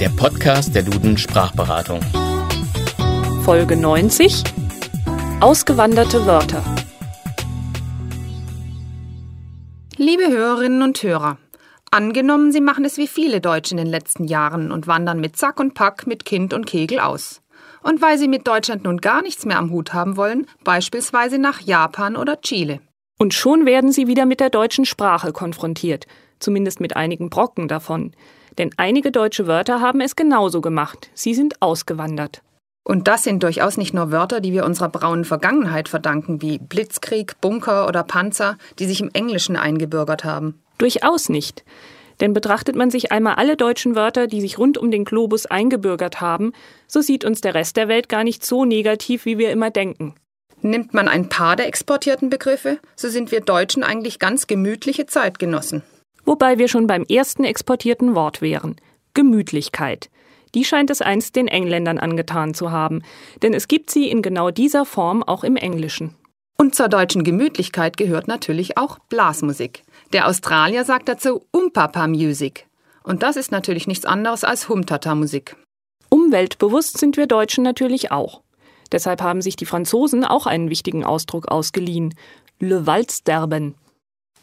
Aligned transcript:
der 0.00 0.08
Podcast 0.08 0.74
der 0.74 0.82
Duden 0.82 1.18
Sprachberatung. 1.18 2.00
Folge 3.44 3.76
90 3.76 4.42
Ausgewanderte 5.40 6.24
Wörter. 6.24 6.64
Liebe 9.98 10.28
Hörerinnen 10.28 10.80
und 10.80 11.02
Hörer, 11.02 11.36
angenommen, 11.90 12.50
Sie 12.50 12.62
machen 12.62 12.86
es 12.86 12.96
wie 12.96 13.08
viele 13.08 13.42
Deutsche 13.42 13.72
in 13.72 13.76
den 13.76 13.88
letzten 13.88 14.24
Jahren 14.24 14.72
und 14.72 14.86
wandern 14.86 15.20
mit 15.20 15.36
Sack 15.36 15.60
und 15.60 15.74
Pack 15.74 16.06
mit 16.06 16.24
Kind 16.24 16.54
und 16.54 16.64
Kegel 16.64 16.98
aus. 16.98 17.42
Und 17.82 18.00
weil 18.00 18.16
Sie 18.16 18.28
mit 18.28 18.48
Deutschland 18.48 18.84
nun 18.84 19.02
gar 19.02 19.20
nichts 19.20 19.44
mehr 19.44 19.58
am 19.58 19.70
Hut 19.70 19.92
haben 19.92 20.16
wollen, 20.16 20.46
beispielsweise 20.64 21.36
nach 21.36 21.60
Japan 21.60 22.16
oder 22.16 22.40
Chile. 22.40 22.80
Und 23.18 23.34
schon 23.34 23.66
werden 23.66 23.92
Sie 23.92 24.06
wieder 24.06 24.24
mit 24.24 24.40
der 24.40 24.48
deutschen 24.48 24.86
Sprache 24.86 25.32
konfrontiert, 25.32 26.06
zumindest 26.38 26.80
mit 26.80 26.96
einigen 26.96 27.28
Brocken 27.28 27.68
davon. 27.68 28.14
Denn 28.58 28.70
einige 28.76 29.10
deutsche 29.10 29.46
Wörter 29.46 29.80
haben 29.80 30.00
es 30.00 30.16
genauso 30.16 30.60
gemacht. 30.60 31.10
Sie 31.14 31.34
sind 31.34 31.60
ausgewandert. 31.60 32.42
Und 32.84 33.08
das 33.08 33.22
sind 33.22 33.42
durchaus 33.42 33.76
nicht 33.76 33.94
nur 33.94 34.10
Wörter, 34.10 34.40
die 34.40 34.52
wir 34.52 34.64
unserer 34.64 34.88
braunen 34.88 35.24
Vergangenheit 35.24 35.88
verdanken, 35.88 36.42
wie 36.42 36.58
Blitzkrieg, 36.58 37.40
Bunker 37.40 37.86
oder 37.86 38.02
Panzer, 38.02 38.56
die 38.78 38.86
sich 38.86 39.00
im 39.00 39.10
Englischen 39.12 39.56
eingebürgert 39.56 40.24
haben. 40.24 40.60
Durchaus 40.78 41.28
nicht. 41.28 41.64
Denn 42.20 42.32
betrachtet 42.32 42.76
man 42.76 42.90
sich 42.90 43.12
einmal 43.12 43.34
alle 43.36 43.56
deutschen 43.56 43.94
Wörter, 43.94 44.26
die 44.26 44.40
sich 44.40 44.58
rund 44.58 44.76
um 44.76 44.90
den 44.90 45.04
Globus 45.04 45.46
eingebürgert 45.46 46.20
haben, 46.20 46.52
so 46.86 47.00
sieht 47.00 47.24
uns 47.24 47.40
der 47.40 47.54
Rest 47.54 47.76
der 47.76 47.88
Welt 47.88 48.08
gar 48.08 48.24
nicht 48.24 48.44
so 48.44 48.64
negativ, 48.64 49.24
wie 49.24 49.38
wir 49.38 49.50
immer 49.50 49.70
denken. 49.70 50.14
Nimmt 50.62 50.92
man 50.92 51.08
ein 51.08 51.28
paar 51.30 51.56
der 51.56 51.66
exportierten 51.66 52.28
Begriffe, 52.28 52.78
so 52.94 53.08
sind 53.08 53.32
wir 53.32 53.40
Deutschen 53.40 53.82
eigentlich 53.82 54.18
ganz 54.18 54.46
gemütliche 54.46 55.06
Zeitgenossen. 55.06 55.82
Wobei 56.30 56.58
wir 56.58 56.68
schon 56.68 56.86
beim 56.86 57.02
ersten 57.02 57.42
exportierten 57.42 58.14
Wort 58.14 58.40
wären. 58.40 58.76
Gemütlichkeit. 59.14 60.10
Die 60.54 60.64
scheint 60.64 60.88
es 60.88 61.02
einst 61.02 61.34
den 61.34 61.48
Engländern 61.48 61.98
angetan 61.98 62.54
zu 62.54 62.70
haben, 62.70 63.02
denn 63.42 63.52
es 63.52 63.66
gibt 63.66 63.90
sie 63.90 64.08
in 64.08 64.22
genau 64.22 64.52
dieser 64.52 64.84
Form 64.84 65.24
auch 65.24 65.42
im 65.42 65.56
Englischen. 65.56 66.14
Und 66.56 66.76
zur 66.76 66.88
deutschen 66.88 67.24
Gemütlichkeit 67.24 67.96
gehört 67.96 68.28
natürlich 68.28 68.78
auch 68.78 69.00
Blasmusik. 69.08 69.82
Der 70.12 70.28
Australier 70.28 70.84
sagt 70.84 71.08
dazu 71.08 71.46
Umpapa 71.50 72.06
Music. 72.06 72.68
Und 73.02 73.24
das 73.24 73.34
ist 73.34 73.50
natürlich 73.50 73.88
nichts 73.88 74.04
anderes 74.04 74.44
als 74.44 74.68
Humtata-Musik. 74.68 75.56
Umweltbewusst 76.10 76.98
sind 76.98 77.16
wir 77.16 77.26
Deutschen 77.26 77.64
natürlich 77.64 78.12
auch. 78.12 78.42
Deshalb 78.92 79.20
haben 79.20 79.42
sich 79.42 79.56
die 79.56 79.66
Franzosen 79.66 80.24
auch 80.24 80.46
einen 80.46 80.70
wichtigen 80.70 81.04
Ausdruck 81.04 81.48
ausgeliehen. 81.48 82.14
Le 82.60 82.86
Walzderben. 82.86 83.74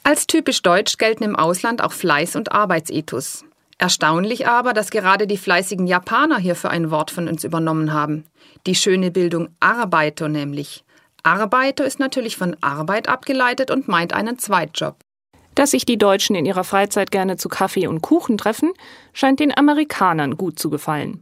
Als 0.07 0.25
typisch 0.25 0.61
deutsch 0.61 0.97
gelten 0.97 1.25
im 1.25 1.35
Ausland 1.35 1.83
auch 1.83 1.91
Fleiß 1.91 2.37
und 2.37 2.53
Arbeitsethos. 2.53 3.43
Erstaunlich 3.77 4.47
aber, 4.47 4.71
dass 4.71 4.89
gerade 4.89 5.27
die 5.27 5.35
fleißigen 5.35 5.85
Japaner 5.85 6.37
hierfür 6.37 6.69
ein 6.69 6.91
Wort 6.91 7.11
von 7.11 7.27
uns 7.27 7.43
übernommen 7.43 7.91
haben. 7.91 8.23
Die 8.67 8.75
schöne 8.75 9.11
Bildung 9.11 9.49
Arbeiter 9.59 10.29
nämlich. 10.29 10.85
Arbeiter 11.23 11.83
ist 11.83 11.99
natürlich 11.99 12.37
von 12.37 12.55
Arbeit 12.61 13.09
abgeleitet 13.09 13.69
und 13.69 13.89
meint 13.89 14.13
einen 14.13 14.39
Zweitjob. 14.39 14.95
Dass 15.55 15.71
sich 15.71 15.85
die 15.85 15.97
Deutschen 15.97 16.37
in 16.37 16.45
ihrer 16.45 16.63
Freizeit 16.63 17.11
gerne 17.11 17.35
zu 17.35 17.49
Kaffee 17.49 17.87
und 17.87 18.01
Kuchen 18.01 18.37
treffen, 18.37 18.71
scheint 19.11 19.41
den 19.41 19.57
Amerikanern 19.57 20.37
gut 20.37 20.57
zu 20.57 20.69
gefallen. 20.69 21.21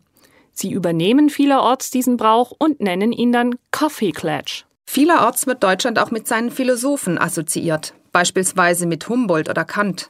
Sie 0.52 0.72
übernehmen 0.72 1.32
vielerorts 1.32 1.90
diesen 1.90 2.18
Brauch 2.18 2.54
und 2.56 2.82
nennen 2.82 3.14
ihn 3.14 3.32
dann 3.32 3.56
Coffee 3.72 4.12
Clatch. 4.12 4.68
Vielerorts 4.86 5.48
wird 5.48 5.64
Deutschland 5.64 5.98
auch 5.98 6.12
mit 6.12 6.28
seinen 6.28 6.52
Philosophen 6.52 7.18
assoziiert, 7.18 7.96
beispielsweise 8.16 8.86
mit 8.86 9.10
Humboldt 9.10 9.50
oder 9.50 9.66
Kant. 9.66 10.10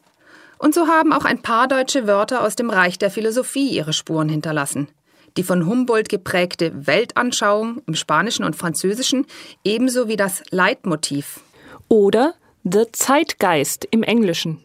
Und 0.59 0.75
so 0.75 0.85
haben 0.85 1.11
auch 1.11 1.25
ein 1.25 1.41
paar 1.41 1.67
deutsche 1.67 2.05
Wörter 2.05 2.43
aus 2.43 2.55
dem 2.55 2.69
Reich 2.69 2.99
der 2.99 3.09
Philosophie 3.09 3.69
ihre 3.69 3.93
Spuren 3.93 4.29
hinterlassen. 4.29 4.89
Die 5.37 5.43
von 5.43 5.65
Humboldt 5.65 6.07
geprägte 6.07 6.71
Weltanschauung 6.85 7.81
im 7.87 7.95
Spanischen 7.95 8.45
und 8.45 8.55
Französischen 8.55 9.25
ebenso 9.63 10.07
wie 10.07 10.17
das 10.17 10.43
Leitmotiv. 10.51 11.39
Oder 11.89 12.35
The 12.63 12.83
Zeitgeist 12.91 13.87
im 13.89 14.03
Englischen. 14.03 14.63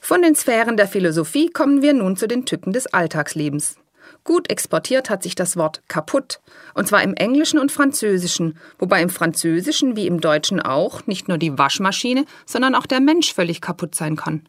Von 0.00 0.22
den 0.22 0.34
Sphären 0.34 0.78
der 0.78 0.88
Philosophie 0.88 1.50
kommen 1.50 1.82
wir 1.82 1.92
nun 1.92 2.16
zu 2.16 2.26
den 2.26 2.46
Tücken 2.46 2.72
des 2.72 2.86
Alltagslebens. 2.86 3.76
Gut 4.24 4.50
exportiert 4.50 5.10
hat 5.10 5.22
sich 5.22 5.34
das 5.34 5.56
Wort 5.56 5.82
kaputt, 5.88 6.40
und 6.74 6.86
zwar 6.88 7.02
im 7.02 7.14
Englischen 7.14 7.58
und 7.58 7.72
Französischen, 7.72 8.58
wobei 8.78 9.02
im 9.02 9.10
Französischen 9.10 9.96
wie 9.96 10.06
im 10.06 10.20
Deutschen 10.20 10.60
auch 10.60 11.06
nicht 11.06 11.28
nur 11.28 11.38
die 11.38 11.58
Waschmaschine, 11.58 12.24
sondern 12.46 12.74
auch 12.74 12.86
der 12.86 13.00
Mensch 13.00 13.34
völlig 13.34 13.60
kaputt 13.60 13.94
sein 13.94 14.16
kann. 14.16 14.48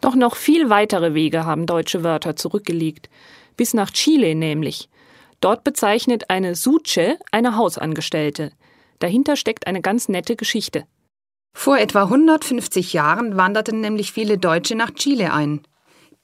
Doch 0.00 0.14
noch 0.14 0.36
viel 0.36 0.68
weitere 0.68 1.14
Wege 1.14 1.46
haben 1.46 1.66
deutsche 1.66 2.02
Wörter 2.04 2.36
zurückgelegt, 2.36 3.08
bis 3.56 3.72
nach 3.72 3.90
Chile 3.90 4.34
nämlich. 4.34 4.88
Dort 5.40 5.64
bezeichnet 5.64 6.28
eine 6.28 6.54
Suche 6.54 7.18
eine 7.30 7.56
Hausangestellte. 7.56 8.52
Dahinter 8.98 9.36
steckt 9.36 9.66
eine 9.66 9.80
ganz 9.80 10.08
nette 10.08 10.36
Geschichte. 10.36 10.84
Vor 11.54 11.78
etwa 11.78 12.04
150 12.04 12.92
Jahren 12.92 13.36
wanderten 13.36 13.80
nämlich 13.80 14.12
viele 14.12 14.38
Deutsche 14.38 14.74
nach 14.74 14.92
Chile 14.92 15.32
ein. 15.32 15.62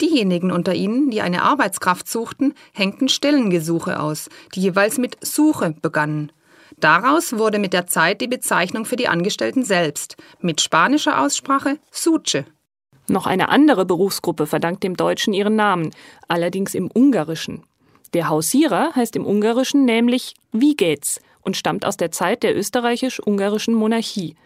Diejenigen 0.00 0.52
unter 0.52 0.74
ihnen, 0.74 1.10
die 1.10 1.22
eine 1.22 1.42
Arbeitskraft 1.42 2.08
suchten, 2.08 2.54
hängten 2.72 3.08
Stellengesuche 3.08 4.00
aus, 4.00 4.28
die 4.54 4.60
jeweils 4.60 4.98
mit 4.98 5.16
Suche 5.24 5.74
begannen. 5.82 6.30
Daraus 6.78 7.36
wurde 7.36 7.58
mit 7.58 7.72
der 7.72 7.88
Zeit 7.88 8.20
die 8.20 8.28
Bezeichnung 8.28 8.84
für 8.84 8.94
die 8.94 9.08
Angestellten 9.08 9.64
selbst, 9.64 10.16
mit 10.40 10.60
spanischer 10.60 11.20
Aussprache 11.20 11.78
Suche. 11.90 12.44
Noch 13.08 13.26
eine 13.26 13.48
andere 13.48 13.84
Berufsgruppe 13.84 14.46
verdankt 14.46 14.84
dem 14.84 14.96
Deutschen 14.96 15.32
ihren 15.32 15.56
Namen, 15.56 15.90
allerdings 16.28 16.74
im 16.74 16.90
Ungarischen. 16.94 17.64
Der 18.14 18.28
Hausierer 18.28 18.94
heißt 18.94 19.16
im 19.16 19.26
Ungarischen 19.26 19.84
nämlich 19.84 20.34
Wie 20.52 20.76
geht's 20.76 21.20
und 21.40 21.56
stammt 21.56 21.84
aus 21.84 21.96
der 21.96 22.10
Zeit 22.10 22.42
der 22.42 22.56
österreichisch-ungarischen 22.56 23.74
Monarchie. 23.74 24.36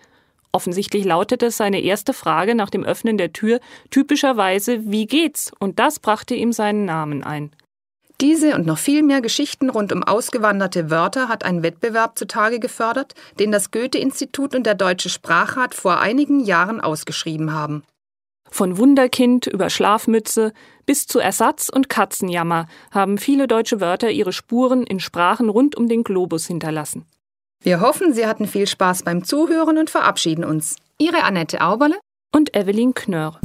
Offensichtlich 0.52 1.04
lautete 1.04 1.50
seine 1.50 1.80
erste 1.80 2.12
Frage 2.12 2.54
nach 2.54 2.68
dem 2.68 2.84
Öffnen 2.84 3.16
der 3.16 3.32
Tür 3.32 3.58
typischerweise 3.90 4.90
Wie 4.90 5.06
geht's? 5.06 5.50
und 5.58 5.78
das 5.78 5.98
brachte 5.98 6.34
ihm 6.34 6.52
seinen 6.52 6.84
Namen 6.84 7.24
ein. 7.24 7.50
Diese 8.20 8.54
und 8.54 8.66
noch 8.66 8.78
viel 8.78 9.02
mehr 9.02 9.20
Geschichten 9.20 9.68
rund 9.68 9.92
um 9.92 10.04
ausgewanderte 10.04 10.90
Wörter 10.90 11.28
hat 11.28 11.44
ein 11.44 11.62
Wettbewerb 11.62 12.16
zutage 12.16 12.60
gefördert, 12.60 13.14
den 13.40 13.50
das 13.50 13.70
Goethe-Institut 13.72 14.54
und 14.54 14.64
der 14.64 14.76
Deutsche 14.76 15.08
Sprachrat 15.08 15.74
vor 15.74 15.98
einigen 15.98 16.38
Jahren 16.38 16.80
ausgeschrieben 16.80 17.52
haben. 17.52 17.82
Von 18.48 18.76
Wunderkind 18.76 19.46
über 19.46 19.70
Schlafmütze 19.70 20.52
bis 20.84 21.06
zu 21.06 21.18
Ersatz 21.18 21.70
und 21.70 21.88
Katzenjammer 21.88 22.66
haben 22.90 23.16
viele 23.16 23.48
deutsche 23.48 23.80
Wörter 23.80 24.10
ihre 24.10 24.32
Spuren 24.32 24.84
in 24.84 25.00
Sprachen 25.00 25.48
rund 25.48 25.74
um 25.74 25.88
den 25.88 26.04
Globus 26.04 26.46
hinterlassen. 26.46 27.06
Wir 27.62 27.80
hoffen, 27.80 28.12
Sie 28.12 28.26
hatten 28.26 28.48
viel 28.48 28.66
Spaß 28.66 29.04
beim 29.04 29.22
Zuhören 29.22 29.78
und 29.78 29.88
verabschieden 29.88 30.44
uns. 30.44 30.76
Ihre 30.98 31.22
Annette 31.22 31.60
Auberle 31.60 31.96
und 32.34 32.56
Evelyn 32.56 32.92
Knörr. 32.92 33.38